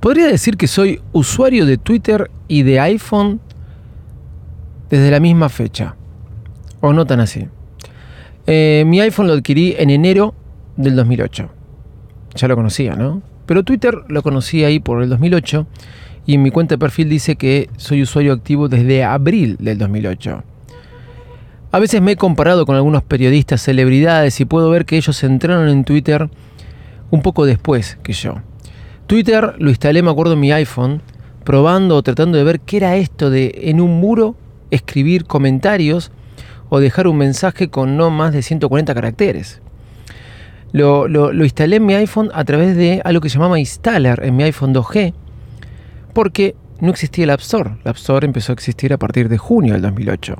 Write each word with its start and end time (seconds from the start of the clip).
Podría 0.00 0.26
decir 0.26 0.56
que 0.56 0.66
soy 0.66 1.00
usuario 1.12 1.66
de 1.66 1.78
Twitter 1.78 2.30
y 2.48 2.62
de 2.62 2.80
iPhone 2.80 3.40
desde 4.90 5.10
la 5.10 5.20
misma 5.20 5.48
fecha. 5.48 5.96
O 6.80 6.92
no 6.92 7.06
tan 7.06 7.20
así. 7.20 7.48
Eh, 8.46 8.84
mi 8.86 9.00
iPhone 9.00 9.28
lo 9.28 9.34
adquirí 9.34 9.74
en 9.78 9.90
enero 9.90 10.34
del 10.76 10.96
2008. 10.96 11.48
Ya 12.34 12.48
lo 12.48 12.56
conocía, 12.56 12.94
¿no? 12.94 13.22
Pero 13.46 13.62
Twitter 13.62 13.94
lo 14.08 14.22
conocí 14.22 14.64
ahí 14.64 14.80
por 14.80 15.02
el 15.02 15.08
2008 15.08 15.66
y 16.26 16.34
en 16.34 16.42
mi 16.42 16.50
cuenta 16.50 16.74
de 16.74 16.78
perfil 16.78 17.08
dice 17.08 17.36
que 17.36 17.68
soy 17.76 18.02
usuario 18.02 18.32
activo 18.32 18.68
desde 18.68 19.04
abril 19.04 19.56
del 19.58 19.78
2008. 19.78 20.42
A 21.72 21.78
veces 21.78 22.02
me 22.02 22.12
he 22.12 22.16
comparado 22.16 22.66
con 22.66 22.76
algunos 22.76 23.02
periodistas, 23.02 23.62
celebridades 23.62 24.40
y 24.40 24.44
puedo 24.44 24.68
ver 24.70 24.84
que 24.84 24.96
ellos 24.96 25.22
entraron 25.24 25.68
en 25.68 25.84
Twitter 25.84 26.28
un 27.10 27.22
poco 27.22 27.46
después 27.46 27.98
que 28.02 28.12
yo. 28.12 28.42
Twitter 29.12 29.56
lo 29.58 29.68
instalé, 29.68 30.02
me 30.02 30.10
acuerdo, 30.10 30.32
en 30.32 30.40
mi 30.40 30.52
iPhone, 30.52 31.02
probando 31.44 31.96
o 31.96 32.02
tratando 32.02 32.38
de 32.38 32.44
ver 32.44 32.60
qué 32.60 32.78
era 32.78 32.96
esto 32.96 33.28
de 33.28 33.52
en 33.64 33.82
un 33.82 34.00
muro 34.00 34.36
escribir 34.70 35.26
comentarios 35.26 36.10
o 36.70 36.80
dejar 36.80 37.06
un 37.06 37.18
mensaje 37.18 37.68
con 37.68 37.98
no 37.98 38.08
más 38.08 38.32
de 38.32 38.40
140 38.40 38.94
caracteres. 38.94 39.60
Lo, 40.72 41.08
lo, 41.08 41.44
instalé 41.44 41.76
en 41.76 41.84
mi 41.84 41.92
iPhone 41.92 42.30
a 42.32 42.42
través 42.44 42.74
de 42.74 43.02
algo 43.04 43.20
que 43.20 43.28
se 43.28 43.34
llamaba 43.34 43.58
Installer 43.58 44.24
en 44.24 44.34
mi 44.34 44.44
iPhone 44.44 44.72
2G, 44.72 45.12
porque 46.14 46.56
no 46.80 46.88
existía 46.88 47.24
el 47.24 47.30
App 47.32 47.40
Store. 47.40 47.72
El 47.84 47.90
App 47.90 47.98
Store 47.98 48.24
empezó 48.24 48.52
a 48.52 48.54
existir 48.54 48.94
a 48.94 48.98
partir 48.98 49.28
de 49.28 49.36
junio 49.36 49.74
del 49.74 49.82
2008 49.82 50.36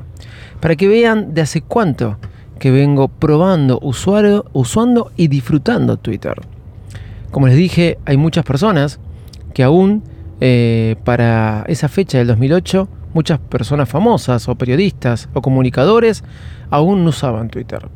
para 0.60 0.76
que 0.76 0.88
vean 0.88 1.34
de 1.34 1.42
hace 1.42 1.60
cuánto 1.60 2.16
que 2.58 2.70
vengo 2.70 3.08
probando, 3.08 3.78
usuario, 3.82 4.46
usando 4.54 5.12
y 5.18 5.28
disfrutando 5.28 5.98
Twitter. 5.98 6.40
Como 7.32 7.48
les 7.48 7.56
dije, 7.56 7.98
hay 8.04 8.16
muchas 8.16 8.44
personas 8.44 9.00
que 9.54 9.62
aún 9.64 10.04
eh, 10.40 10.96
para 11.02 11.64
esa 11.66 11.88
fecha 11.88 12.18
del 12.18 12.26
2008, 12.26 12.88
muchas 13.14 13.38
personas 13.38 13.88
famosas 13.88 14.48
o 14.48 14.54
periodistas 14.54 15.28
o 15.32 15.40
comunicadores 15.40 16.24
aún 16.70 17.04
no 17.04 17.10
usaban 17.10 17.48
Twitter. 17.48 17.88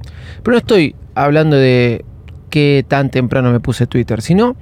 Pero 0.42 0.52
no 0.54 0.58
estoy 0.58 0.96
hablando 1.14 1.56
de 1.56 2.04
qué 2.48 2.84
tan 2.88 3.10
temprano 3.10 3.52
me 3.52 3.60
puse 3.60 3.86
Twitter, 3.86 4.22
sino 4.22 4.56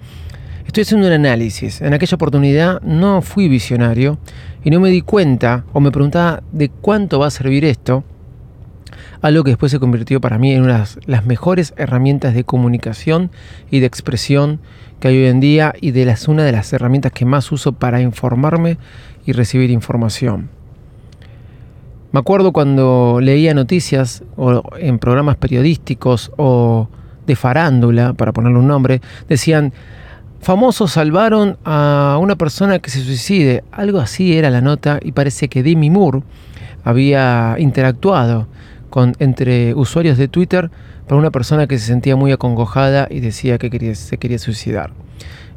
estoy 0.66 0.82
haciendo 0.82 1.06
un 1.06 1.12
análisis. 1.12 1.80
En 1.80 1.94
aquella 1.94 2.16
oportunidad 2.16 2.82
no 2.82 3.22
fui 3.22 3.48
visionario 3.48 4.18
y 4.64 4.70
no 4.70 4.80
me 4.80 4.90
di 4.90 5.02
cuenta 5.02 5.64
o 5.72 5.78
me 5.78 5.92
preguntaba 5.92 6.42
de 6.50 6.68
cuánto 6.68 7.20
va 7.20 7.28
a 7.28 7.30
servir 7.30 7.64
esto, 7.64 8.02
algo 9.24 9.42
que 9.42 9.52
después 9.52 9.72
se 9.72 9.80
convirtió 9.80 10.20
para 10.20 10.36
mí 10.36 10.52
en 10.52 10.64
una 10.64 10.80
de 10.80 10.86
las 11.06 11.24
mejores 11.24 11.72
herramientas 11.78 12.34
de 12.34 12.44
comunicación 12.44 13.30
y 13.70 13.80
de 13.80 13.86
expresión 13.86 14.60
que 15.00 15.08
hay 15.08 15.16
hoy 15.16 15.28
en 15.28 15.40
día 15.40 15.72
y 15.80 15.92
de 15.92 16.04
las 16.04 16.28
una 16.28 16.44
de 16.44 16.52
las 16.52 16.70
herramientas 16.74 17.10
que 17.10 17.24
más 17.24 17.50
uso 17.50 17.72
para 17.72 18.02
informarme 18.02 18.76
y 19.24 19.32
recibir 19.32 19.70
información. 19.70 20.50
Me 22.12 22.20
acuerdo 22.20 22.52
cuando 22.52 23.18
leía 23.22 23.54
noticias 23.54 24.22
o 24.36 24.62
en 24.76 24.98
programas 24.98 25.36
periodísticos 25.36 26.30
o 26.36 26.90
de 27.26 27.34
farándula, 27.34 28.12
para 28.12 28.34
ponerle 28.34 28.58
un 28.58 28.68
nombre, 28.68 29.00
decían 29.26 29.72
Famosos 30.42 30.92
salvaron 30.92 31.56
a 31.64 32.18
una 32.20 32.36
persona 32.36 32.78
que 32.78 32.90
se 32.90 33.00
suicide. 33.00 33.64
Algo 33.72 34.00
así 34.00 34.36
era 34.36 34.50
la 34.50 34.60
nota 34.60 35.00
y 35.02 35.12
parece 35.12 35.48
que 35.48 35.62
Demi 35.62 35.88
Moore 35.88 36.20
había 36.84 37.56
interactuado 37.58 38.48
entre 39.18 39.74
usuarios 39.74 40.18
de 40.18 40.28
Twitter 40.28 40.70
para 41.06 41.16
una 41.16 41.30
persona 41.30 41.66
que 41.66 41.78
se 41.78 41.86
sentía 41.86 42.16
muy 42.16 42.32
acongojada 42.32 43.08
y 43.10 43.20
decía 43.20 43.58
que 43.58 43.70
quería, 43.70 43.94
se 43.94 44.18
quería 44.18 44.38
suicidar. 44.38 44.92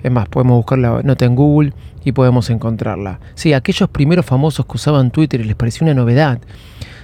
Es 0.04 0.12
más, 0.12 0.28
podemos 0.28 0.58
buscar 0.58 0.80
la 0.80 1.02
nota 1.04 1.26
en 1.26 1.36
Google 1.36 1.74
y 2.04 2.12
podemos 2.12 2.50
encontrarla. 2.50 3.20
Sí, 3.36 3.54
aquellos 3.54 3.90
primeros 3.90 4.26
famosos 4.26 4.66
que 4.66 4.74
usaban 4.74 5.12
Twitter 5.12 5.42
y 5.42 5.44
les 5.44 5.56
pareció 5.56 5.86
una 5.86 5.94
novedad, 5.94 6.40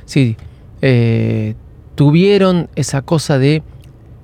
sí, 0.05 0.37
eh, 0.81 1.55
tuvieron 1.95 2.69
esa 2.75 3.01
cosa 3.01 3.37
de 3.37 3.63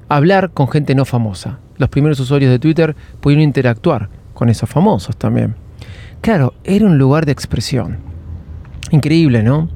hablar 0.08 0.52
con 0.52 0.68
gente 0.68 0.96
no 0.96 1.06
famosa 1.06 1.60
los 1.80 1.90
primeros 1.90 2.20
usuarios 2.20 2.52
de 2.52 2.60
Twitter 2.60 2.96
pudieron 3.22 3.42
interactuar 3.42 4.10
con 4.36 4.50
esos 4.50 4.70
famosos 4.70 5.18
también. 5.18 5.56
Claro, 6.22 6.54
era 6.64 6.86
un 6.86 7.00
lugar 7.00 7.26
de 7.26 7.32
expresión. 7.32 7.98
Increíble, 8.92 9.42
¿no? 9.42 9.70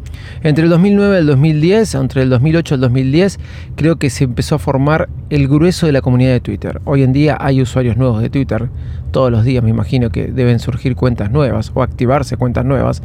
Entre 0.44 0.64
el 0.64 0.70
2009 0.70 1.16
y 1.16 1.20
el 1.20 1.28
2010, 1.28 1.96
entre 1.96 2.22
el 2.24 2.30
2008 2.30 2.74
y 2.74 2.76
el 2.76 2.82
2010, 2.82 3.40
creo 3.76 3.96
que 3.98 4.10
se 4.10 4.26
empezó 4.26 4.56
a 4.56 4.60
formar 4.60 5.10
el 5.30 5.48
grueso 5.48 5.86
de 5.86 5.92
la 5.92 6.02
comunidad 6.02 6.32
de 6.32 6.40
Twitter. 6.40 6.82
Hoy 6.86 7.04
en 7.04 7.14
día 7.14 7.38
hay 7.40 7.62
usuarios 7.62 7.98
nuevos 7.98 8.22
de 8.22 8.30
Twitter. 8.30 8.70
Todos 9.12 9.32
los 9.32 9.44
días 9.44 9.64
me 9.64 9.70
imagino 9.70 10.10
que 10.10 10.26
deben 10.28 10.60
surgir 10.60 10.96
cuentas 10.96 11.32
nuevas 11.32 11.72
o 11.74 11.84
activarse 11.84 12.36
cuentas 12.36 12.66
nuevas. 12.66 13.02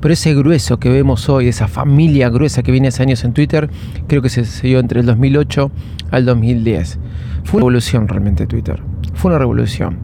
Pero 0.00 0.14
ese 0.14 0.34
grueso 0.34 0.78
que 0.78 0.88
vemos 0.88 1.28
hoy, 1.28 1.48
esa 1.48 1.68
familia 1.68 2.30
gruesa 2.30 2.62
que 2.62 2.72
viene 2.72 2.88
hace 2.88 3.02
años 3.02 3.22
en 3.24 3.32
Twitter, 3.32 3.68
creo 4.08 4.22
que 4.22 4.28
se 4.28 4.44
selló 4.44 4.78
entre 4.78 5.00
el 5.00 5.06
2008 5.06 5.70
al 6.10 6.24
2010. 6.24 6.98
Fue 7.44 7.58
una 7.58 7.62
revolución 7.62 8.08
realmente 8.08 8.46
Twitter. 8.46 8.80
Fue 9.14 9.30
una 9.30 9.38
revolución. 9.38 9.98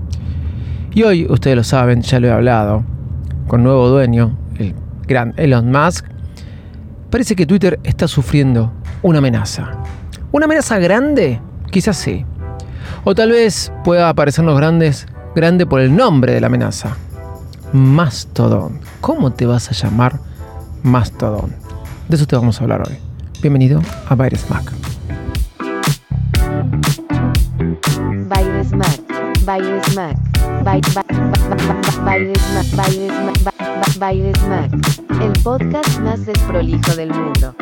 Y 0.94 1.02
hoy, 1.02 1.26
ustedes 1.28 1.56
lo 1.56 1.64
saben, 1.64 2.02
ya 2.02 2.18
lo 2.18 2.28
he 2.28 2.32
hablado, 2.32 2.84
con 3.46 3.62
nuevo 3.62 3.88
dueño, 3.88 4.36
el 4.58 4.74
gran 5.06 5.34
Elon 5.36 5.70
Musk, 5.70 6.04
parece 7.10 7.34
que 7.36 7.46
Twitter 7.46 7.78
está 7.84 8.08
sufriendo 8.08 8.72
una 9.02 9.18
amenaza. 9.18 9.70
¿Una 10.32 10.44
amenaza 10.44 10.78
grande? 10.78 11.40
Quizás 11.70 11.96
sí. 11.96 12.24
O 13.04 13.14
tal 13.14 13.30
vez 13.30 13.72
pueda 13.84 14.12
parecernos 14.14 14.56
grandes, 14.56 15.06
grande 15.34 15.66
por 15.66 15.80
el 15.80 15.94
nombre 15.94 16.32
de 16.32 16.40
la 16.40 16.48
amenaza. 16.48 16.96
Mastodon. 17.72 18.80
¿Cómo 19.00 19.32
te 19.32 19.46
vas 19.46 19.70
a 19.70 19.72
llamar 19.72 20.20
Mastodon? 20.82 21.54
De 22.08 22.16
eso 22.16 22.26
te 22.26 22.36
vamos 22.36 22.60
a 22.60 22.64
hablar 22.64 22.82
hoy. 22.86 22.96
Bienvenido 23.40 23.80
a 24.08 24.16
Mac, 24.16 24.72
Baires 33.98 34.40
Mac, 34.48 34.70
el 35.20 35.32
podcast 35.42 35.98
más 36.00 36.24
desprolijo 36.24 36.94
del 36.96 37.10
mundo. 37.10 37.54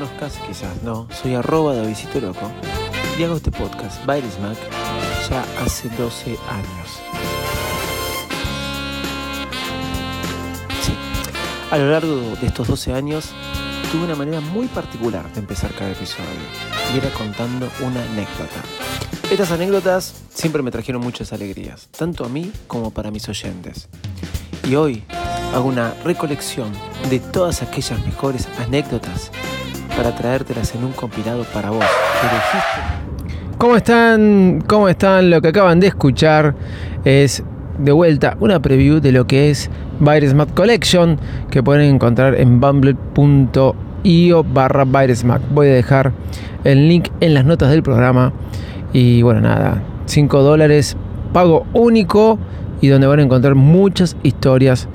Conozcas, 0.00 0.40
quizás 0.46 0.82
no. 0.82 1.06
Soy 1.20 1.34
arroba 1.34 1.74
de 1.74 1.86
Visito 1.86 2.20
Loco 2.20 2.50
y 3.18 3.22
hago 3.22 3.36
este 3.36 3.50
podcast, 3.50 4.00
Virus 4.06 4.38
Mac, 4.40 4.56
ya 5.28 5.44
hace 5.62 5.90
12 5.90 6.38
años. 6.48 6.88
Sí, 10.82 10.92
a 11.70 11.76
lo 11.76 11.90
largo 11.90 12.16
de 12.40 12.46
estos 12.46 12.68
12 12.68 12.94
años 12.94 13.28
tuve 13.92 14.04
una 14.04 14.14
manera 14.14 14.40
muy 14.40 14.68
particular 14.68 15.30
de 15.34 15.40
empezar 15.40 15.70
cada 15.74 15.90
episodio 15.90 16.24
y 16.94 16.98
era 16.98 17.10
contando 17.10 17.68
una 17.80 18.02
anécdota. 18.02 18.62
Estas 19.30 19.50
anécdotas 19.50 20.14
siempre 20.32 20.62
me 20.62 20.70
trajeron 20.70 21.02
muchas 21.02 21.34
alegrías, 21.34 21.88
tanto 21.90 22.24
a 22.24 22.30
mí 22.30 22.50
como 22.68 22.90
para 22.90 23.10
mis 23.10 23.28
oyentes. 23.28 23.88
Y 24.66 24.76
hoy 24.76 25.04
hago 25.54 25.68
una 25.68 25.92
recolección 26.04 26.72
de 27.10 27.20
todas 27.20 27.60
aquellas 27.60 28.02
mejores 28.06 28.48
anécdotas 28.58 29.30
para 30.00 30.16
traértelas 30.16 30.74
en 30.74 30.82
un 30.82 30.92
compilado 30.92 31.44
para 31.52 31.68
vos. 31.68 31.84
¿Cómo 33.58 33.76
están? 33.76 34.64
¿Cómo 34.66 34.88
están? 34.88 35.28
Lo 35.28 35.42
que 35.42 35.48
acaban 35.48 35.78
de 35.78 35.88
escuchar 35.88 36.54
es 37.04 37.42
de 37.76 37.92
vuelta 37.92 38.34
una 38.40 38.62
preview 38.62 39.00
de 39.00 39.12
lo 39.12 39.26
que 39.26 39.50
es 39.50 39.68
Virus 39.98 40.32
Collection 40.54 41.18
que 41.50 41.62
pueden 41.62 41.96
encontrar 41.96 42.34
en 42.36 42.60
bumble.io 42.60 44.42
barra 44.42 44.84
Voy 44.84 45.68
a 45.68 45.72
dejar 45.74 46.12
el 46.64 46.88
link 46.88 47.08
en 47.20 47.34
las 47.34 47.44
notas 47.44 47.68
del 47.68 47.82
programa 47.82 48.32
y 48.94 49.20
bueno 49.20 49.42
nada, 49.42 49.82
5 50.06 50.42
dólares, 50.42 50.96
pago 51.34 51.66
único 51.74 52.38
y 52.80 52.88
donde 52.88 53.06
van 53.06 53.18
a 53.18 53.22
encontrar 53.24 53.54
muchas 53.54 54.16
historias 54.22 54.88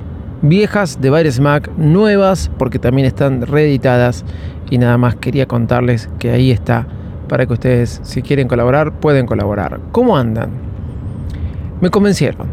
viejas 0.49 1.01
de 1.01 1.09
Virus 1.09 1.39
Mac, 1.39 1.69
nuevas 1.77 2.51
porque 2.57 2.79
también 2.79 3.07
están 3.07 3.41
reeditadas 3.41 4.23
y 4.69 4.77
nada 4.77 4.97
más 4.97 5.15
quería 5.15 5.47
contarles 5.47 6.09
que 6.19 6.31
ahí 6.31 6.51
está 6.51 6.87
para 7.27 7.45
que 7.45 7.53
ustedes 7.53 7.99
si 8.03 8.21
quieren 8.21 8.47
colaborar 8.47 8.99
pueden 8.99 9.25
colaborar. 9.25 9.79
¿Cómo 9.91 10.17
andan? 10.17 10.49
Me 11.81 11.89
convencieron. 11.89 12.47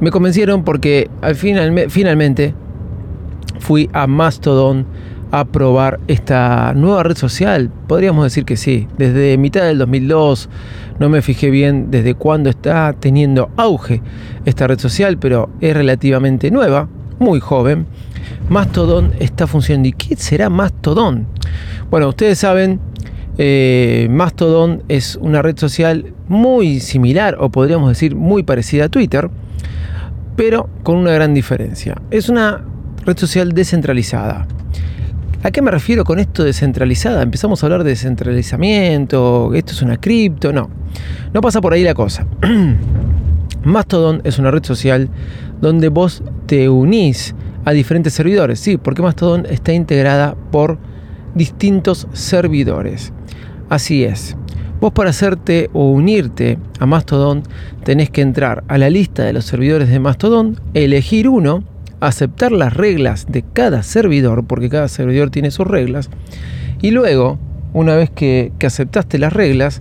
Me 0.00 0.10
convencieron 0.10 0.64
porque 0.64 1.10
al 1.20 1.34
final, 1.34 1.86
finalmente 1.88 2.54
fui 3.58 3.88
a 3.92 4.06
Mastodon 4.06 4.86
a 5.34 5.44
probar 5.44 5.98
esta 6.06 6.72
nueva 6.74 7.02
red 7.02 7.16
social? 7.16 7.68
Podríamos 7.88 8.22
decir 8.22 8.44
que 8.44 8.56
sí. 8.56 8.86
Desde 8.98 9.36
mitad 9.36 9.64
del 9.64 9.78
2002, 9.78 10.48
no 11.00 11.08
me 11.08 11.22
fijé 11.22 11.50
bien 11.50 11.90
desde 11.90 12.14
cuándo 12.14 12.50
está 12.50 12.92
teniendo 12.92 13.50
auge 13.56 14.00
esta 14.44 14.68
red 14.68 14.78
social, 14.78 15.18
pero 15.18 15.50
es 15.60 15.74
relativamente 15.74 16.52
nueva, 16.52 16.88
muy 17.18 17.40
joven. 17.40 17.86
Mastodon 18.48 19.12
está 19.18 19.48
funcionando. 19.48 19.88
¿Y 19.88 19.92
qué 19.92 20.14
será 20.14 20.50
Mastodon? 20.50 21.26
Bueno, 21.90 22.10
ustedes 22.10 22.38
saben, 22.38 22.78
eh, 23.36 24.06
Mastodon 24.10 24.84
es 24.88 25.16
una 25.16 25.42
red 25.42 25.58
social 25.58 26.14
muy 26.28 26.78
similar, 26.78 27.38
o 27.40 27.50
podríamos 27.50 27.88
decir 27.88 28.14
muy 28.14 28.44
parecida 28.44 28.84
a 28.84 28.88
Twitter, 28.88 29.28
pero 30.36 30.70
con 30.84 30.96
una 30.96 31.10
gran 31.10 31.34
diferencia. 31.34 32.00
Es 32.12 32.28
una 32.28 32.62
red 33.04 33.18
social 33.18 33.50
descentralizada. 33.50 34.46
¿A 35.44 35.50
qué 35.50 35.60
me 35.60 35.70
refiero 35.70 36.04
con 36.04 36.20
esto 36.20 36.42
descentralizada? 36.42 37.20
Empezamos 37.20 37.62
a 37.62 37.66
hablar 37.66 37.84
de 37.84 37.90
descentralizamiento, 37.90 39.52
esto 39.52 39.72
es 39.72 39.82
una 39.82 39.98
cripto, 39.98 40.54
no. 40.54 40.70
No 41.34 41.42
pasa 41.42 41.60
por 41.60 41.74
ahí 41.74 41.82
la 41.82 41.92
cosa. 41.92 42.26
Mastodon 43.62 44.22
es 44.24 44.38
una 44.38 44.50
red 44.50 44.64
social 44.64 45.10
donde 45.60 45.90
vos 45.90 46.22
te 46.46 46.70
unís 46.70 47.34
a 47.66 47.72
diferentes 47.72 48.14
servidores. 48.14 48.58
Sí, 48.58 48.78
porque 48.78 49.02
Mastodon 49.02 49.44
está 49.44 49.74
integrada 49.74 50.34
por 50.50 50.78
distintos 51.34 52.08
servidores. 52.14 53.12
Así 53.68 54.02
es. 54.02 54.38
Vos 54.80 54.94
para 54.94 55.10
hacerte 55.10 55.68
o 55.74 55.90
unirte 55.90 56.56
a 56.80 56.86
Mastodon 56.86 57.42
tenés 57.84 58.08
que 58.08 58.22
entrar 58.22 58.64
a 58.66 58.78
la 58.78 58.88
lista 58.88 59.24
de 59.24 59.34
los 59.34 59.44
servidores 59.44 59.90
de 59.90 60.00
Mastodon, 60.00 60.58
elegir 60.72 61.28
uno, 61.28 61.64
aceptar 62.08 62.52
las 62.52 62.74
reglas 62.74 63.26
de 63.28 63.42
cada 63.42 63.82
servidor, 63.82 64.44
porque 64.46 64.68
cada 64.68 64.88
servidor 64.88 65.30
tiene 65.30 65.50
sus 65.50 65.66
reglas, 65.66 66.10
y 66.80 66.90
luego, 66.90 67.38
una 67.72 67.94
vez 67.94 68.10
que, 68.10 68.52
aceptaste 68.64 69.18
las 69.18 69.32
reglas, 69.32 69.80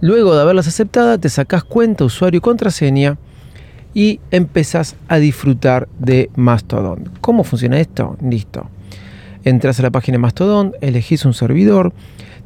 luego 0.00 0.34
de 0.34 0.42
haberlas 0.42 0.68
aceptadas, 0.68 1.20
te 1.20 1.28
sacás 1.28 1.64
cuenta, 1.64 2.04
usuario 2.04 2.38
y 2.38 2.40
contraseña 2.40 3.18
y 3.94 4.20
empezás 4.30 4.96
a 5.08 5.18
disfrutar 5.18 5.88
de 5.98 6.30
Mastodon. 6.36 7.10
¿Cómo 7.20 7.44
funciona 7.44 7.80
esto? 7.80 8.16
Listo. 8.20 8.68
Entras 9.44 9.78
a 9.78 9.82
la 9.82 9.90
página 9.90 10.14
de 10.16 10.20
Mastodon, 10.20 10.72
elegís 10.80 11.24
un 11.24 11.34
servidor, 11.34 11.92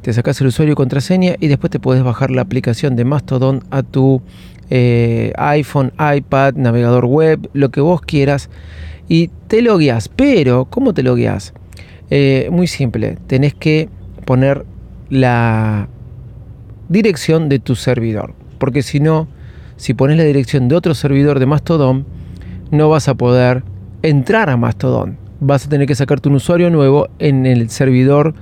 te 0.01 0.13
sacás 0.13 0.39
el 0.41 0.47
usuario 0.47 0.73
y 0.73 0.75
contraseña 0.75 1.35
y 1.39 1.47
después 1.47 1.71
te 1.71 1.79
puedes 1.79 2.03
bajar 2.03 2.31
la 2.31 2.41
aplicación 2.41 2.95
de 2.95 3.05
Mastodon 3.05 3.63
a 3.71 3.83
tu 3.83 4.21
eh, 4.69 5.33
iPhone, 5.37 5.91
iPad, 5.99 6.55
navegador 6.55 7.05
web, 7.05 7.49
lo 7.53 7.69
que 7.69 7.81
vos 7.81 8.01
quieras 8.01 8.49
y 9.07 9.29
te 9.47 9.61
logueas. 9.61 10.09
Pero, 10.09 10.65
¿cómo 10.65 10.93
te 10.93 11.03
logueas? 11.03 11.53
Eh, 12.09 12.49
muy 12.51 12.67
simple, 12.67 13.17
tenés 13.27 13.53
que 13.53 13.89
poner 14.25 14.65
la 15.09 15.87
dirección 16.87 17.49
de 17.49 17.59
tu 17.59 17.75
servidor, 17.75 18.33
porque 18.57 18.81
si 18.81 18.99
no, 18.99 19.27
si 19.75 19.93
pones 19.93 20.17
la 20.17 20.23
dirección 20.23 20.67
de 20.67 20.75
otro 20.75 20.93
servidor 20.95 21.39
de 21.39 21.45
Mastodon, 21.45 22.05
no 22.71 22.89
vas 22.89 23.07
a 23.07 23.15
poder 23.15 23.63
entrar 24.01 24.49
a 24.49 24.57
Mastodon. 24.57 25.17
Vas 25.39 25.65
a 25.65 25.69
tener 25.69 25.87
que 25.87 25.95
sacarte 25.95 26.29
un 26.29 26.35
usuario 26.35 26.69
nuevo 26.69 27.07
en 27.17 27.45
el 27.45 27.69
servidor 27.69 28.33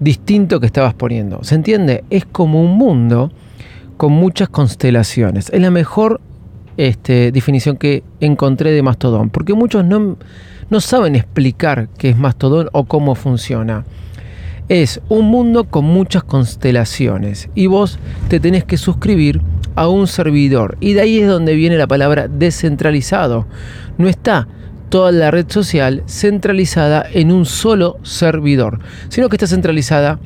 distinto 0.00 0.60
que 0.60 0.66
estabas 0.66 0.94
poniendo. 0.94 1.44
¿Se 1.44 1.54
entiende? 1.54 2.04
Es 2.10 2.24
como 2.24 2.62
un 2.62 2.76
mundo 2.76 3.30
con 3.96 4.12
muchas 4.12 4.48
constelaciones. 4.48 5.50
Es 5.50 5.60
la 5.60 5.70
mejor 5.70 6.20
este, 6.76 7.32
definición 7.32 7.76
que 7.76 8.02
encontré 8.20 8.72
de 8.72 8.82
Mastodon, 8.82 9.30
porque 9.30 9.54
muchos 9.54 9.84
no, 9.84 10.16
no 10.70 10.80
saben 10.80 11.14
explicar 11.16 11.88
qué 11.98 12.10
es 12.10 12.18
Mastodon 12.18 12.68
o 12.72 12.84
cómo 12.84 13.14
funciona. 13.14 13.84
Es 14.68 15.00
un 15.08 15.26
mundo 15.26 15.64
con 15.64 15.84
muchas 15.84 16.24
constelaciones 16.24 17.50
y 17.54 17.66
vos 17.66 17.98
te 18.28 18.40
tenés 18.40 18.64
que 18.64 18.78
suscribir 18.78 19.42
a 19.74 19.88
un 19.88 20.06
servidor. 20.06 20.78
Y 20.80 20.94
de 20.94 21.02
ahí 21.02 21.18
es 21.18 21.28
donde 21.28 21.54
viene 21.54 21.76
la 21.76 21.86
palabra 21.86 22.28
descentralizado. 22.28 23.46
No 23.98 24.08
está 24.08 24.48
toda 24.88 25.12
la 25.12 25.30
red 25.30 25.46
social 25.48 26.02
centralizada 26.06 27.04
en 27.12 27.30
un 27.30 27.44
solo 27.44 27.98
servidor, 28.02 28.78
sino 29.08 29.28
que 29.28 29.36
está 29.36 29.46
centralizada 29.46 30.18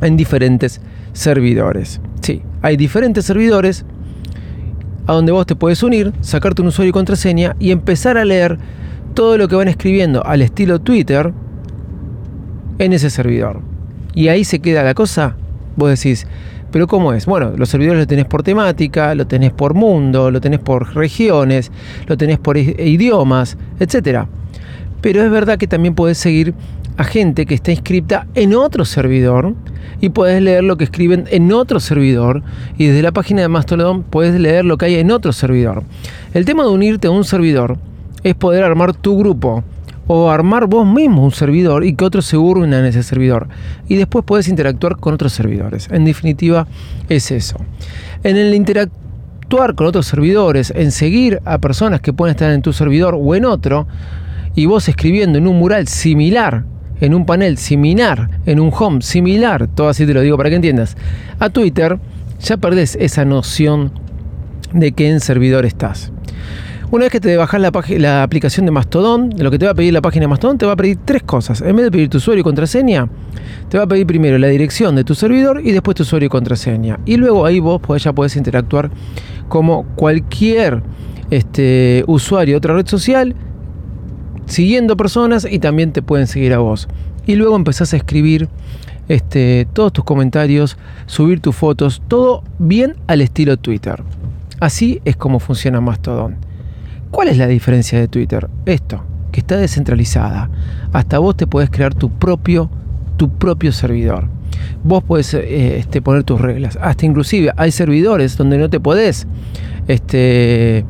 en 0.00 0.16
diferentes 0.16 0.80
servidores. 1.12 2.00
Sí, 2.20 2.42
hay 2.62 2.76
diferentes 2.76 3.24
servidores 3.24 3.84
a 5.06 5.12
donde 5.14 5.32
vos 5.32 5.46
te 5.46 5.56
puedes 5.56 5.82
unir, 5.82 6.12
sacarte 6.20 6.62
un 6.62 6.68
usuario 6.68 6.90
y 6.90 6.92
contraseña 6.92 7.56
y 7.58 7.70
empezar 7.70 8.16
a 8.18 8.24
leer 8.24 8.58
todo 9.14 9.36
lo 9.36 9.48
que 9.48 9.56
van 9.56 9.68
escribiendo 9.68 10.24
al 10.24 10.42
estilo 10.42 10.80
Twitter 10.80 11.32
en 12.78 12.92
ese 12.92 13.10
servidor. 13.10 13.60
Y 14.14 14.28
ahí 14.28 14.44
se 14.44 14.60
queda 14.60 14.82
la 14.82 14.94
cosa. 14.94 15.36
Vos 15.76 15.90
decís, 15.90 16.26
pero 16.70 16.86
¿cómo 16.86 17.12
es? 17.12 17.26
Bueno, 17.26 17.52
los 17.56 17.68
servidores 17.68 18.00
lo 18.00 18.06
tenés 18.06 18.24
por 18.24 18.42
temática, 18.42 19.14
lo 19.14 19.26
tenés 19.26 19.52
por 19.52 19.74
mundo, 19.74 20.30
lo 20.30 20.40
tenés 20.40 20.60
por 20.60 20.94
regiones, 20.94 21.70
lo 22.06 22.16
tenés 22.16 22.38
por 22.38 22.56
idiomas, 22.56 23.56
etc. 23.78 24.24
Pero 25.00 25.22
es 25.22 25.30
verdad 25.30 25.58
que 25.58 25.66
también 25.66 25.94
podés 25.94 26.18
seguir 26.18 26.54
a 26.96 27.04
gente 27.04 27.46
que 27.46 27.54
está 27.54 27.70
inscripta 27.70 28.26
en 28.34 28.54
otro 28.54 28.84
servidor 28.84 29.54
y 30.00 30.10
puedes 30.10 30.42
leer 30.42 30.64
lo 30.64 30.76
que 30.76 30.84
escriben 30.84 31.24
en 31.30 31.52
otro 31.52 31.80
servidor 31.80 32.42
y 32.76 32.86
desde 32.86 33.02
la 33.02 33.12
página 33.12 33.42
de 33.42 33.48
Mastodon 33.48 34.02
puedes 34.02 34.38
leer 34.38 34.64
lo 34.64 34.76
que 34.76 34.86
hay 34.86 34.96
en 34.96 35.10
otro 35.10 35.32
servidor. 35.32 35.84
El 36.34 36.44
tema 36.44 36.64
de 36.64 36.70
unirte 36.70 37.08
a 37.08 37.10
un 37.10 37.24
servidor 37.24 37.78
es 38.22 38.34
poder 38.34 38.64
armar 38.64 38.94
tu 38.94 39.18
grupo 39.18 39.64
o 40.06 40.30
armar 40.30 40.66
vos 40.66 40.86
mismo 40.86 41.24
un 41.24 41.30
servidor 41.30 41.84
y 41.84 41.94
que 41.94 42.04
otros 42.04 42.26
se 42.26 42.36
unan 42.36 42.72
en 42.72 42.84
ese 42.86 43.02
servidor. 43.02 43.48
Y 43.88 43.96
después 43.96 44.24
puedes 44.24 44.48
interactuar 44.48 44.96
con 44.96 45.14
otros 45.14 45.32
servidores. 45.32 45.88
En 45.90 46.04
definitiva, 46.04 46.66
es 47.08 47.30
eso. 47.30 47.56
En 48.24 48.36
el 48.36 48.54
interactuar 48.54 49.74
con 49.74 49.86
otros 49.86 50.06
servidores, 50.06 50.72
en 50.74 50.90
seguir 50.90 51.40
a 51.44 51.58
personas 51.58 52.00
que 52.00 52.12
pueden 52.12 52.32
estar 52.32 52.50
en 52.50 52.62
tu 52.62 52.72
servidor 52.72 53.16
o 53.18 53.34
en 53.34 53.44
otro, 53.44 53.86
y 54.54 54.66
vos 54.66 54.88
escribiendo 54.88 55.38
en 55.38 55.46
un 55.46 55.58
mural 55.58 55.88
similar, 55.88 56.64
en 57.02 57.14
un 57.14 57.26
panel 57.26 57.58
similar, 57.58 58.30
en 58.46 58.60
un 58.60 58.70
home 58.72 59.02
similar, 59.02 59.66
todo 59.66 59.88
así 59.88 60.06
te 60.06 60.14
lo 60.14 60.20
digo 60.20 60.36
para 60.36 60.50
que 60.50 60.56
entiendas, 60.56 60.96
a 61.40 61.50
Twitter, 61.50 61.98
ya 62.40 62.56
perdés 62.56 62.96
esa 63.00 63.24
noción 63.24 63.90
de 64.72 64.92
qué 64.92 65.10
en 65.10 65.18
servidor 65.18 65.66
estás. 65.66 66.12
Una 66.92 67.06
vez 67.06 67.12
que 67.12 67.18
te 67.18 67.36
bajas 67.36 67.60
la, 67.60 68.22
aplicación 68.22 68.66
de 68.66 68.72
Mastodon, 68.72 69.30
lo 69.36 69.50
que 69.50 69.58
te 69.58 69.64
va 69.64 69.72
a 69.72 69.74
pedir 69.74 69.92
la 69.92 70.00
página 70.00 70.24
de 70.24 70.28
Mastodon, 70.28 70.58
te 70.58 70.66
va 70.66 70.72
a 70.72 70.76
pedir 70.76 70.98
tres 71.04 71.24
cosas. 71.24 71.60
En 71.60 71.74
vez 71.74 71.86
de 71.86 71.90
pedir 71.90 72.08
tu 72.08 72.18
usuario 72.18 72.42
y 72.42 72.44
contraseña, 72.44 73.08
te 73.68 73.78
va 73.78 73.84
a 73.84 73.86
pedir 73.88 74.06
primero 74.06 74.38
la 74.38 74.46
dirección 74.48 74.94
de 74.94 75.02
tu 75.02 75.16
servidor 75.16 75.60
y 75.64 75.72
después 75.72 75.96
tu 75.96 76.04
usuario 76.04 76.26
y 76.26 76.28
contraseña. 76.28 77.00
Y 77.04 77.16
luego 77.16 77.46
ahí 77.46 77.58
vos 77.58 77.80
ya 78.00 78.12
podés 78.12 78.36
interactuar 78.36 78.90
como 79.48 79.86
cualquier 79.96 80.82
este, 81.30 82.04
usuario 82.06 82.52
de 82.52 82.58
otra 82.58 82.74
red 82.74 82.86
social, 82.86 83.34
siguiendo 84.46 84.96
personas 84.96 85.46
y 85.50 85.58
también 85.58 85.92
te 85.92 86.02
pueden 86.02 86.26
seguir 86.26 86.54
a 86.54 86.58
vos. 86.58 86.88
Y 87.26 87.36
luego 87.36 87.56
empezás 87.56 87.92
a 87.92 87.96
escribir 87.96 88.48
este, 89.08 89.66
todos 89.72 89.92
tus 89.92 90.04
comentarios, 90.04 90.76
subir 91.06 91.40
tus 91.40 91.54
fotos, 91.54 92.02
todo 92.08 92.42
bien 92.58 92.96
al 93.06 93.20
estilo 93.20 93.56
Twitter. 93.56 94.02
Así 94.60 95.00
es 95.04 95.16
como 95.16 95.40
funciona 95.40 95.80
Mastodon. 95.80 96.36
¿Cuál 97.10 97.28
es 97.28 97.36
la 97.36 97.46
diferencia 97.46 97.98
de 97.98 98.08
Twitter? 98.08 98.48
Esto, 98.64 99.04
que 99.32 99.40
está 99.40 99.56
descentralizada. 99.56 100.50
Hasta 100.92 101.18
vos 101.18 101.36
te 101.36 101.46
puedes 101.46 101.68
crear 101.68 101.94
tu 101.94 102.10
propio, 102.10 102.70
tu 103.16 103.28
propio 103.28 103.72
servidor. 103.72 104.28
Vos 104.84 105.02
podés 105.02 105.34
eh, 105.34 105.78
este, 105.78 106.00
poner 106.00 106.24
tus 106.24 106.40
reglas. 106.40 106.78
Hasta 106.80 107.06
inclusive 107.06 107.52
hay 107.56 107.70
servidores 107.70 108.36
donde 108.36 108.56
no 108.58 108.70
te 108.70 108.80
podés 108.80 109.26
este, 109.88 110.84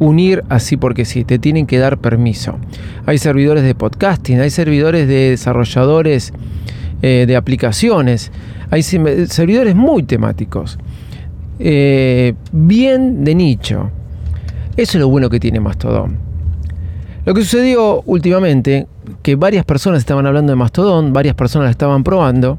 unir 0.00 0.42
así 0.48 0.76
porque 0.76 1.04
sí, 1.04 1.24
te 1.24 1.38
tienen 1.38 1.66
que 1.66 1.78
dar 1.78 1.98
permiso. 1.98 2.58
Hay 3.06 3.18
servidores 3.18 3.62
de 3.62 3.76
podcasting, 3.76 4.40
hay 4.40 4.50
servidores 4.50 5.06
de 5.06 5.30
desarrolladores 5.30 6.32
eh, 7.02 7.26
de 7.28 7.36
aplicaciones, 7.36 8.32
hay 8.70 8.82
servidores 8.82 9.76
muy 9.76 10.02
temáticos, 10.02 10.78
eh, 11.60 12.34
bien 12.50 13.24
de 13.24 13.34
nicho. 13.34 13.90
Eso 14.76 14.96
es 14.96 15.00
lo 15.00 15.08
bueno 15.08 15.28
que 15.28 15.38
tiene 15.38 15.60
Mastodon. 15.60 16.16
Lo 17.26 17.34
que 17.34 17.42
sucedió 17.42 18.02
últimamente, 18.06 18.86
que 19.22 19.36
varias 19.36 19.64
personas 19.66 20.00
estaban 20.00 20.26
hablando 20.26 20.52
de 20.52 20.56
Mastodon, 20.56 21.12
varias 21.12 21.34
personas 21.34 21.66
la 21.66 21.70
estaban 21.72 22.02
probando, 22.02 22.58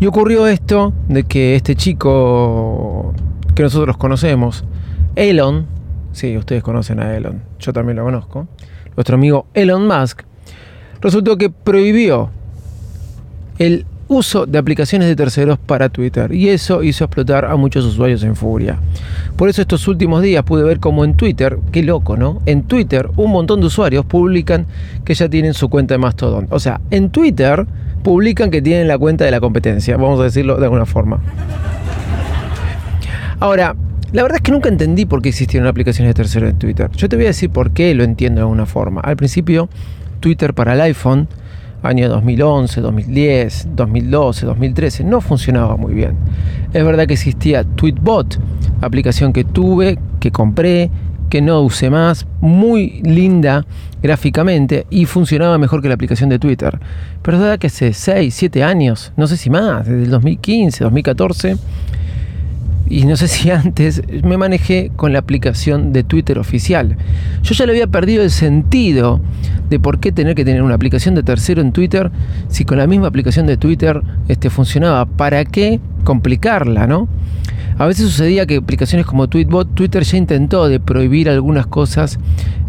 y 0.00 0.06
ocurrió 0.06 0.46
esto 0.46 0.94
de 1.08 1.24
que 1.24 1.54
este 1.54 1.74
chico 1.74 3.12
que 3.54 3.62
nosotros 3.62 3.98
conocemos, 3.98 4.64
Elon, 5.16 5.66
sí, 6.18 6.36
ustedes 6.36 6.62
conocen 6.64 6.98
a 7.00 7.16
Elon, 7.16 7.42
yo 7.60 7.72
también 7.72 7.96
lo 7.96 8.04
conozco, 8.04 8.48
nuestro 8.96 9.14
amigo 9.14 9.46
Elon 9.54 9.86
Musk, 9.86 10.22
resultó 11.00 11.38
que 11.38 11.48
prohibió 11.48 12.30
el 13.58 13.86
uso 14.08 14.46
de 14.46 14.58
aplicaciones 14.58 15.06
de 15.06 15.14
terceros 15.14 15.58
para 15.58 15.90
Twitter 15.90 16.32
y 16.34 16.48
eso 16.48 16.82
hizo 16.82 17.04
explotar 17.04 17.44
a 17.44 17.54
muchos 17.54 17.84
usuarios 17.84 18.24
en 18.24 18.34
furia. 18.34 18.78
Por 19.36 19.48
eso 19.48 19.62
estos 19.62 19.86
últimos 19.86 20.22
días 20.22 20.42
pude 20.42 20.64
ver 20.64 20.80
como 20.80 21.04
en 21.04 21.14
Twitter, 21.14 21.58
qué 21.70 21.82
loco, 21.84 22.16
¿no? 22.16 22.42
En 22.46 22.64
Twitter 22.64 23.10
un 23.16 23.30
montón 23.30 23.60
de 23.60 23.66
usuarios 23.66 24.04
publican 24.04 24.66
que 25.04 25.14
ya 25.14 25.28
tienen 25.28 25.54
su 25.54 25.68
cuenta 25.68 25.94
de 25.94 25.98
Mastodon. 25.98 26.48
O 26.50 26.58
sea, 26.58 26.80
en 26.90 27.10
Twitter 27.10 27.64
publican 28.02 28.50
que 28.50 28.60
tienen 28.60 28.88
la 28.88 28.98
cuenta 28.98 29.24
de 29.24 29.30
la 29.30 29.40
competencia, 29.40 29.96
vamos 29.96 30.18
a 30.18 30.24
decirlo 30.24 30.56
de 30.56 30.64
alguna 30.64 30.86
forma. 30.86 31.20
Ahora, 33.40 33.76
la 34.12 34.22
verdad 34.22 34.36
es 34.36 34.42
que 34.42 34.52
nunca 34.52 34.68
entendí 34.68 35.06
por 35.06 35.22
qué 35.22 35.28
existieron 35.28 35.68
aplicaciones 35.68 36.10
de 36.10 36.14
terceros 36.14 36.50
en 36.50 36.58
Twitter. 36.58 36.90
Yo 36.96 37.08
te 37.08 37.16
voy 37.16 37.26
a 37.26 37.28
decir 37.28 37.50
por 37.50 37.72
qué 37.72 37.94
lo 37.94 38.04
entiendo 38.04 38.40
de 38.40 38.42
alguna 38.42 38.66
forma. 38.66 39.00
Al 39.02 39.16
principio, 39.16 39.68
Twitter 40.20 40.54
para 40.54 40.74
el 40.74 40.80
iPhone 40.80 41.28
año 41.82 42.08
2011, 42.08 42.80
2010, 42.80 43.68
2012, 43.74 44.46
2013, 44.46 45.04
no 45.04 45.20
funcionaba 45.20 45.76
muy 45.76 45.94
bien. 45.94 46.16
Es 46.72 46.84
verdad 46.84 47.06
que 47.06 47.14
existía 47.14 47.64
Tweetbot, 47.64 48.38
aplicación 48.80 49.32
que 49.32 49.44
tuve, 49.44 49.98
que 50.20 50.30
compré, 50.30 50.90
que 51.30 51.42
no 51.42 51.60
usé 51.60 51.90
más, 51.90 52.26
muy 52.40 53.00
linda 53.02 53.66
gráficamente 54.02 54.86
y 54.90 55.04
funcionaba 55.04 55.58
mejor 55.58 55.82
que 55.82 55.88
la 55.88 55.94
aplicación 55.94 56.30
de 56.30 56.38
Twitter. 56.38 56.78
Pero 57.22 57.36
es 57.36 57.42
verdad 57.42 57.58
que 57.58 57.66
hace 57.66 57.92
6, 57.92 58.34
7 58.34 58.64
años, 58.64 59.12
no 59.16 59.26
sé 59.26 59.36
si 59.36 59.50
más, 59.50 59.86
desde 59.86 60.04
el 60.04 60.10
2015, 60.10 60.84
2014, 60.84 61.56
y 62.88 63.04
no 63.04 63.16
sé 63.16 63.28
si 63.28 63.50
antes 63.52 64.02
me 64.22 64.36
manejé 64.36 64.90
con 64.96 65.12
la 65.12 65.18
aplicación 65.18 65.92
de 65.92 66.04
Twitter 66.04 66.38
oficial. 66.38 66.96
Yo 67.42 67.54
ya 67.54 67.66
le 67.66 67.72
había 67.72 67.86
perdido 67.86 68.22
el 68.22 68.30
sentido 68.30 69.20
de 69.68 69.78
por 69.78 70.00
qué 70.00 70.12
tener 70.12 70.34
que 70.34 70.44
tener 70.44 70.62
una 70.62 70.74
aplicación 70.74 71.14
de 71.14 71.22
tercero 71.22 71.60
en 71.60 71.72
Twitter 71.72 72.10
si 72.48 72.64
con 72.64 72.78
la 72.78 72.86
misma 72.86 73.08
aplicación 73.08 73.46
de 73.46 73.56
Twitter 73.56 74.02
este, 74.28 74.50
funcionaba. 74.50 75.06
¿Para 75.06 75.44
qué 75.44 75.80
complicarla, 76.04 76.86
no? 76.86 77.08
A 77.78 77.86
veces 77.86 78.06
sucedía 78.06 78.46
que 78.46 78.56
aplicaciones 78.56 79.06
como 79.06 79.28
Tweetbot, 79.28 79.74
Twitter 79.74 80.02
ya 80.02 80.16
intentó 80.16 80.68
de 80.68 80.80
prohibir 80.80 81.30
algunas 81.30 81.66
cosas 81.66 82.18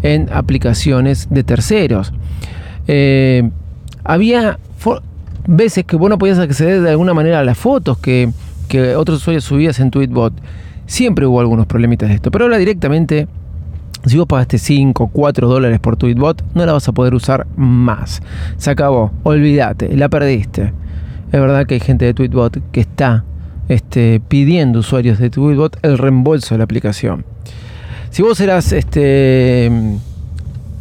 en 0.02 0.28
aplicaciones 0.32 1.28
de 1.30 1.42
terceros. 1.42 2.12
Eh, 2.86 3.50
había 4.04 4.58
veces 5.46 5.84
que 5.84 5.96
vos 5.96 6.08
no 6.08 6.18
podías 6.18 6.38
acceder 6.38 6.80
de 6.80 6.90
alguna 6.90 7.12
manera 7.12 7.40
a 7.40 7.44
las 7.44 7.58
fotos 7.58 7.98
que 7.98 8.30
que 8.70 8.94
otros 8.94 9.18
usuarios 9.18 9.44
subías 9.44 9.80
en 9.80 9.90
Tweetbot. 9.90 10.32
Siempre 10.86 11.26
hubo 11.26 11.40
algunos 11.40 11.66
problemitas 11.66 12.08
de 12.08 12.14
esto, 12.14 12.30
pero 12.30 12.44
ahora 12.44 12.56
directamente, 12.56 13.26
si 14.06 14.16
vos 14.16 14.26
pagaste 14.26 14.58
5, 14.58 15.10
4 15.12 15.48
dólares 15.48 15.80
por 15.80 15.96
Tweetbot, 15.96 16.42
no 16.54 16.64
la 16.64 16.72
vas 16.72 16.88
a 16.88 16.92
poder 16.92 17.14
usar 17.14 17.46
más. 17.56 18.22
Se 18.56 18.70
acabó, 18.70 19.10
olvídate, 19.24 19.94
la 19.96 20.08
perdiste. 20.08 20.72
Es 21.32 21.40
verdad 21.40 21.66
que 21.66 21.74
hay 21.74 21.80
gente 21.80 22.04
de 22.04 22.14
Tweetbot 22.14 22.70
que 22.70 22.80
está 22.80 23.24
este, 23.68 24.20
pidiendo 24.26 24.78
usuarios 24.78 25.18
de 25.18 25.30
Tweetbot 25.30 25.78
el 25.82 25.98
reembolso 25.98 26.54
de 26.54 26.58
la 26.58 26.64
aplicación. 26.64 27.24
Si 28.10 28.22
vos 28.22 28.40
eras 28.40 28.72
este. 28.72 29.70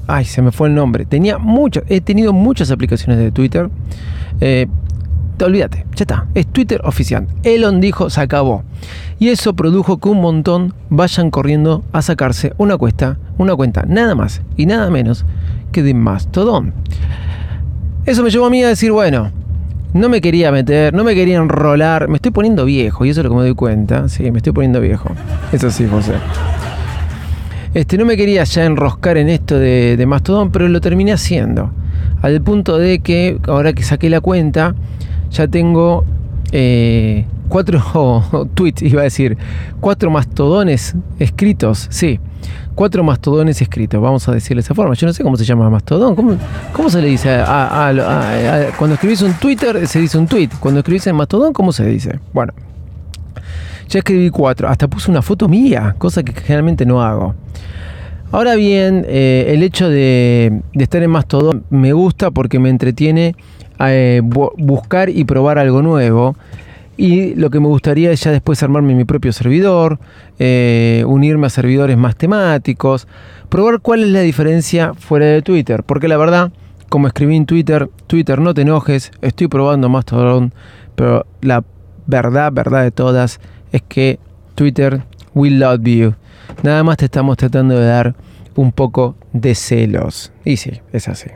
Ay, 0.07 0.25
se 0.25 0.41
me 0.41 0.51
fue 0.51 0.69
el 0.69 0.75
nombre. 0.75 1.05
Tenía 1.05 1.39
mucho, 1.39 1.81
he 1.87 2.01
tenido 2.01 2.33
muchas 2.33 2.71
aplicaciones 2.71 3.19
de 3.19 3.31
Twitter. 3.31 3.69
Eh, 4.41 4.67
olvídate, 5.45 5.85
ya 5.95 6.03
está, 6.03 6.27
es 6.33 6.47
Twitter 6.47 6.81
oficial. 6.83 7.27
Elon 7.43 7.81
dijo, 7.81 8.09
se 8.09 8.21
acabó. 8.21 8.63
Y 9.19 9.29
eso 9.29 9.53
produjo 9.53 9.97
que 9.99 10.09
un 10.09 10.21
montón 10.21 10.73
vayan 10.89 11.29
corriendo 11.29 11.83
a 11.91 12.01
sacarse 12.01 12.53
una 12.57 12.77
cuesta, 12.77 13.17
una 13.37 13.55
cuenta, 13.55 13.83
nada 13.87 14.15
más 14.15 14.41
y 14.55 14.65
nada 14.65 14.89
menos 14.89 15.25
que 15.71 15.83
de 15.83 15.93
Mastodon. 15.93 16.73
Eso 18.05 18.23
me 18.23 18.29
llevó 18.29 18.45
a 18.45 18.49
mí 18.49 18.63
a 18.63 18.69
decir, 18.69 18.91
bueno, 18.91 19.31
no 19.93 20.07
me 20.07 20.21
quería 20.21 20.51
meter, 20.51 20.93
no 20.93 21.03
me 21.03 21.15
quería 21.15 21.37
enrolar, 21.37 22.07
me 22.07 22.15
estoy 22.15 22.31
poniendo 22.31 22.65
viejo, 22.65 23.05
y 23.05 23.09
eso 23.09 23.21
es 23.21 23.23
lo 23.25 23.31
que 23.31 23.35
me 23.37 23.41
doy 23.41 23.55
cuenta, 23.55 24.07
sí, 24.07 24.31
me 24.31 24.37
estoy 24.37 24.53
poniendo 24.53 24.79
viejo. 24.79 25.09
Eso 25.51 25.69
sí, 25.69 25.87
José. 25.87 26.13
Este, 27.73 27.97
no 27.97 28.05
me 28.05 28.17
quería 28.17 28.43
ya 28.45 28.65
enroscar 28.65 29.17
en 29.17 29.29
esto 29.29 29.59
de, 29.59 29.95
de 29.97 30.05
Mastodon, 30.05 30.51
pero 30.51 30.67
lo 30.67 30.81
terminé 30.81 31.11
haciendo. 31.11 31.71
Al 32.21 32.41
punto 32.41 32.77
de 32.77 32.99
que, 32.99 33.39
ahora 33.47 33.73
que 33.73 33.83
saqué 33.83 34.09
la 34.09 34.21
cuenta, 34.21 34.75
ya 35.31 35.47
tengo 35.47 36.03
eh, 36.51 37.25
cuatro 37.47 38.49
tweets, 38.53 38.81
iba 38.81 39.01
a 39.01 39.03
decir, 39.05 39.37
cuatro 39.79 40.09
mastodones 40.09 40.95
escritos, 41.19 41.87
sí, 41.89 42.19
cuatro 42.75 43.03
mastodones 43.03 43.61
escritos, 43.61 44.01
vamos 44.01 44.27
a 44.29 44.31
decirlo 44.31 44.61
de 44.61 44.65
esa 44.65 44.75
forma. 44.75 44.93
Yo 44.93 45.07
no 45.07 45.13
sé 45.13 45.23
cómo 45.23 45.35
se 45.35 45.45
llama 45.45 45.69
mastodón, 45.69 46.15
¿cómo, 46.73 46.89
se 46.89 47.01
le 47.01 47.09
dice? 47.09 47.29
A, 47.29 47.91
cuando 48.77 48.93
escribís 48.95 49.21
un 49.21 49.33
Twitter 49.33 49.87
se 49.87 49.99
dice 49.99 50.17
un 50.17 50.27
tweet, 50.27 50.49
cuando 50.59 50.79
escribís 50.79 51.05
en 51.07 51.15
mastodón, 51.15 51.53
¿cómo 51.53 51.71
se 51.71 51.85
dice? 51.85 52.19
Bueno, 52.33 52.53
ya 53.87 53.99
escribí 53.99 54.29
cuatro, 54.29 54.69
hasta 54.69 54.87
puse 54.87 55.11
una 55.11 55.21
foto 55.21 55.47
mía, 55.47 55.95
cosa 55.97 56.23
que 56.23 56.33
generalmente 56.33 56.85
no 56.85 57.01
hago. 57.01 57.35
Ahora 58.31 58.53
bien, 58.53 59.05
eh, 59.07 59.45
el 59.49 59.63
hecho 59.63 59.89
de, 59.89 60.61
de 60.73 60.83
estar 60.83 61.01
en 61.01 61.09
Mastodon 61.09 61.63
me 61.71 61.93
gusta 61.93 62.29
porque 62.29 62.59
me 62.59 62.69
entretiene 62.69 63.35
eh, 63.79 64.21
buscar 64.23 65.09
y 65.09 65.23
probar 65.25 65.59
algo 65.59 65.81
nuevo. 65.81 66.35
Y 66.97 67.33
lo 67.35 67.49
que 67.49 67.61
me 67.61 67.67
gustaría 67.67 68.11
es 68.11 68.21
ya 68.21 68.31
después 68.31 68.61
armarme 68.61 68.93
mi 68.93 69.05
propio 69.05 69.31
servidor, 69.31 69.99
eh, 70.37 71.05
unirme 71.07 71.47
a 71.47 71.49
servidores 71.49 71.97
más 71.97 72.17
temáticos, 72.17 73.07
probar 73.47 73.79
cuál 73.79 74.03
es 74.03 74.09
la 74.09 74.19
diferencia 74.19 74.93
fuera 74.93 75.25
de 75.27 75.41
Twitter. 75.41 75.83
Porque 75.83 76.09
la 76.09 76.17
verdad, 76.17 76.51
como 76.89 77.07
escribí 77.07 77.37
en 77.37 77.45
Twitter, 77.45 77.89
Twitter 78.07 78.39
no 78.41 78.53
te 78.53 78.63
enojes, 78.63 79.11
estoy 79.21 79.47
probando 79.47 79.87
Mastodon, 79.87 80.53
pero 80.95 81.25
la 81.39 81.63
verdad, 82.05 82.51
verdad 82.51 82.83
de 82.83 82.91
todas, 82.91 83.39
es 83.71 83.81
que 83.83 84.19
Twitter 84.55 85.03
will 85.33 85.57
love 85.57 85.81
you. 85.83 86.15
Nada 86.63 86.83
más 86.83 86.97
te 86.97 87.05
estamos 87.05 87.37
tratando 87.37 87.79
de 87.79 87.85
dar 87.85 88.15
un 88.55 88.73
poco 88.73 89.15
de 89.31 89.55
celos. 89.55 90.33
Y 90.43 90.57
sí, 90.57 90.81
es 90.91 91.07
así. 91.07 91.29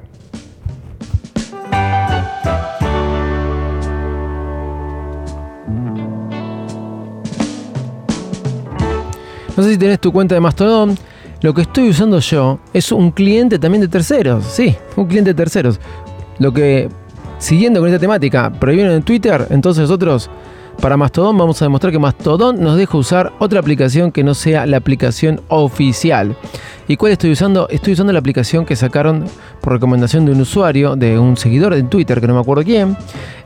No 9.56 9.64
sé 9.64 9.72
si 9.72 9.78
tenés 9.78 10.00
tu 10.00 10.12
cuenta 10.12 10.34
de 10.36 10.42
Mastodon. 10.42 10.98
Lo 11.42 11.54
que 11.54 11.64
estoy 11.64 11.90
usando 11.90 12.20
yo 12.20 12.60
es 12.74 12.92
un 12.92 13.12
cliente 13.12 13.60
también 13.60 13.82
de 13.82 13.88
terceros. 13.88 14.46
Sí, 14.46 14.76
un 14.96 15.06
cliente 15.06 15.32
de 15.32 15.36
terceros. 15.36 15.80
Lo 16.40 16.52
que, 16.54 16.90
siguiendo 17.38 17.80
con 17.80 17.90
esta 17.90 18.00
temática, 18.00 18.52
prohibieron 18.52 18.94
en 18.94 19.04
Twitter, 19.04 19.46
entonces 19.50 19.82
nosotros, 19.82 20.30
para 20.82 20.98
Mastodon, 20.98 21.38
vamos 21.38 21.62
a 21.62 21.66
demostrar 21.66 21.94
que 21.94 22.00
Mastodon 22.00 22.62
nos 22.62 22.76
deja 22.76 22.98
usar 22.98 23.34
otra 23.40 23.60
aplicación 23.60 24.12
que 24.12 24.24
no 24.24 24.34
sea 24.34 24.66
la 24.66 24.78
aplicación 24.78 25.42
oficial. 25.48 26.36
¿Y 26.88 26.98
cuál 26.98 27.14
estoy 27.14 27.32
usando? 27.32 27.70
Estoy 27.70 27.94
usando 27.94 28.12
la 28.12 28.20
aplicación 28.20 28.66
que 28.66 28.76
sacaron 28.76 29.26
por 29.62 29.74
recomendación 29.74 30.26
de 30.26 30.34
un 30.34 30.42
usuario, 30.42 30.96
de 30.96 31.18
un 31.18 31.38
seguidor 31.38 31.74
de 31.74 31.84
Twitter, 31.84 32.20
que 32.20 32.28
no 32.28 32.34
me 32.34 32.42
acuerdo 32.42 32.64
quién. 32.64 32.98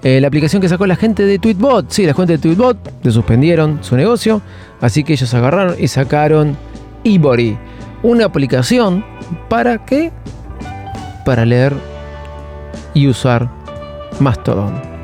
Eh, 0.01 0.19
la 0.19 0.27
aplicación 0.27 0.61
que 0.61 0.69
sacó 0.69 0.87
la 0.87 0.95
gente 0.95 1.23
de 1.23 1.37
Tweetbot. 1.37 1.91
Sí, 1.91 2.05
la 2.05 2.15
gente 2.15 2.33
de 2.33 2.39
Tweetbot 2.39 2.77
le 3.03 3.11
suspendieron 3.11 3.79
su 3.83 3.95
negocio. 3.95 4.41
Así 4.81 5.03
que 5.03 5.13
ellos 5.13 5.31
agarraron 5.33 5.75
y 5.77 5.87
sacaron 5.87 6.57
Ivory. 7.03 7.57
Una 8.01 8.25
aplicación 8.25 9.05
para 9.49 9.85
qué? 9.85 10.11
Para 11.23 11.45
leer 11.45 11.73
y 12.95 13.07
usar 13.07 13.49
Mastodon. 14.19 14.96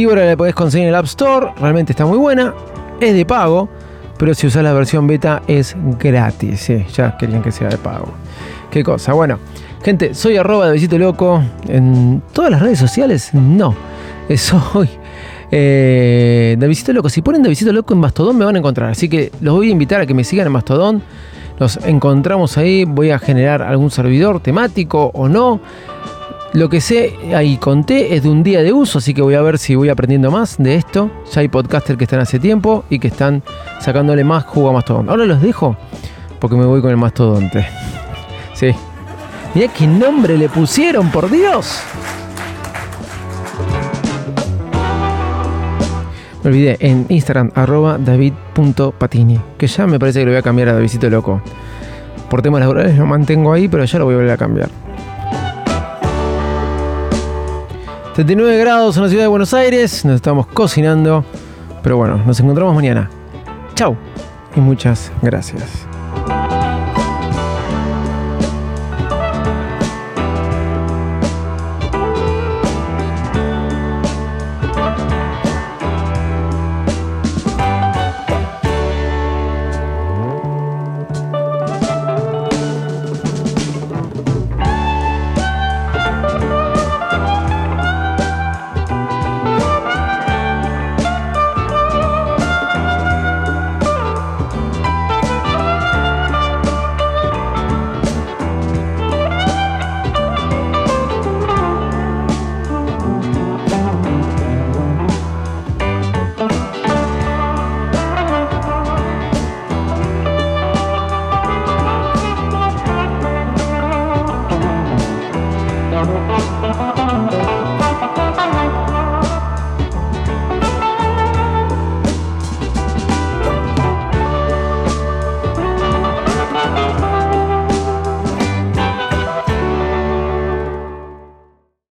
Ivory 0.00 0.26
la 0.26 0.36
podés 0.36 0.54
conseguir 0.54 0.84
en 0.84 0.90
el 0.90 0.94
App 0.94 1.06
Store. 1.06 1.52
Realmente 1.60 1.92
está 1.92 2.06
muy 2.06 2.18
buena 2.18 2.54
es 3.00 3.14
de 3.14 3.24
pago, 3.24 3.68
pero 4.18 4.34
si 4.34 4.46
usas 4.46 4.62
la 4.62 4.72
versión 4.72 5.06
beta 5.06 5.42
es 5.46 5.74
gratis. 5.98 6.70
Ya 6.94 7.16
querían 7.16 7.42
que 7.42 7.50
sea 7.50 7.68
de 7.68 7.78
pago. 7.78 8.12
Qué 8.70 8.84
cosa. 8.84 9.14
Bueno, 9.14 9.38
gente, 9.82 10.14
soy 10.14 10.36
arroba 10.36 10.66
de 10.66 10.74
Visito 10.74 10.98
Loco. 10.98 11.42
En 11.66 12.22
todas 12.32 12.50
las 12.50 12.60
redes 12.60 12.78
sociales, 12.78 13.30
no. 13.32 13.74
Soy 14.36 14.88
eh, 15.50 16.56
de 16.58 16.68
Visito 16.68 16.92
Loco. 16.92 17.08
Si 17.08 17.22
ponen 17.22 17.42
de 17.42 17.48
Visito 17.48 17.72
Loco 17.72 17.94
en 17.94 18.00
Mastodon 18.00 18.36
me 18.36 18.44
van 18.44 18.54
a 18.54 18.58
encontrar. 18.58 18.90
Así 18.90 19.08
que 19.08 19.32
los 19.40 19.54
voy 19.54 19.68
a 19.68 19.72
invitar 19.72 20.02
a 20.02 20.06
que 20.06 20.14
me 20.14 20.22
sigan 20.22 20.46
en 20.46 20.52
Mastodon. 20.52 21.02
Nos 21.58 21.78
encontramos 21.78 22.56
ahí. 22.58 22.84
Voy 22.84 23.10
a 23.10 23.18
generar 23.18 23.62
algún 23.62 23.90
servidor 23.90 24.40
temático 24.40 25.10
o 25.14 25.28
no. 25.28 25.60
Lo 26.52 26.68
que 26.68 26.80
sé 26.80 27.16
ahí 27.32 27.58
conté 27.58 28.16
es 28.16 28.24
de 28.24 28.28
un 28.28 28.42
día 28.42 28.62
de 28.62 28.72
uso, 28.72 28.98
así 28.98 29.14
que 29.14 29.22
voy 29.22 29.34
a 29.34 29.42
ver 29.42 29.56
si 29.56 29.76
voy 29.76 29.88
aprendiendo 29.88 30.32
más 30.32 30.58
de 30.58 30.74
esto. 30.74 31.08
Ya 31.32 31.42
hay 31.42 31.48
podcasters 31.48 31.96
que 31.96 32.04
están 32.04 32.18
hace 32.18 32.40
tiempo 32.40 32.84
y 32.90 32.98
que 32.98 33.06
están 33.06 33.44
sacándole 33.80 34.24
más 34.24 34.44
jugo 34.44 34.70
a 34.70 34.72
Mastodon. 34.72 35.08
Ahora 35.08 35.26
los 35.26 35.40
dejo 35.40 35.76
porque 36.40 36.56
me 36.56 36.64
voy 36.64 36.80
con 36.80 36.90
el 36.90 36.96
mastodonte. 36.96 37.68
Sí. 38.54 38.74
Mirá 39.54 39.72
qué 39.72 39.86
nombre 39.86 40.36
le 40.36 40.48
pusieron, 40.48 41.10
por 41.12 41.30
Dios. 41.30 41.80
Me 46.42 46.50
olvidé, 46.50 46.78
en 46.80 47.06
Instagram, 47.10 47.52
arroba 47.54 47.96
david.patini. 47.96 49.38
Que 49.56 49.68
ya 49.68 49.86
me 49.86 50.00
parece 50.00 50.20
que 50.20 50.24
lo 50.24 50.32
voy 50.32 50.38
a 50.38 50.42
cambiar 50.42 50.70
a 50.70 50.72
Davidito 50.72 51.08
Loco. 51.10 51.42
Por 52.28 52.42
temas 52.42 52.60
laborales 52.60 52.96
lo 52.96 53.06
mantengo 53.06 53.52
ahí, 53.52 53.68
pero 53.68 53.84
ya 53.84 53.98
lo 54.00 54.06
voy 54.06 54.14
a 54.14 54.16
volver 54.16 54.32
a 54.32 54.36
cambiar. 54.36 54.89
79 58.14 58.58
grados 58.58 58.96
en 58.96 59.04
la 59.04 59.08
ciudad 59.08 59.24
de 59.24 59.28
Buenos 59.28 59.54
Aires, 59.54 60.04
nos 60.04 60.16
estamos 60.16 60.46
cocinando. 60.48 61.24
Pero 61.82 61.96
bueno, 61.96 62.20
nos 62.26 62.38
encontramos 62.40 62.74
mañana. 62.74 63.08
Chau 63.74 63.96
y 64.56 64.60
muchas 64.60 65.12
gracias. 65.22 65.89